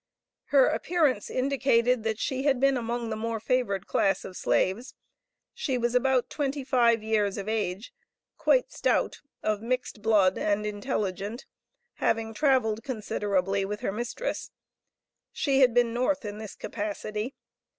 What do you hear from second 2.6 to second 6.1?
among the more favored class of slaves. She was